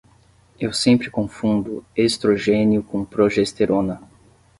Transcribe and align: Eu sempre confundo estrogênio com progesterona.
Eu 0.59 0.73
sempre 0.73 1.11
confundo 1.11 1.85
estrogênio 1.95 2.81
com 2.81 3.05
progesterona. 3.05 4.01